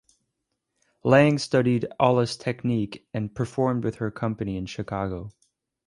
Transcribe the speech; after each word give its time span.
Lang 1.03 1.37
studied 1.37 1.85
Allis 1.99 2.35
technique 2.35 3.05
and 3.13 3.35
performed 3.35 3.83
with 3.83 3.97
her 3.97 4.09
company 4.09 4.57
in 4.57 4.65
Chicago. 4.65 5.29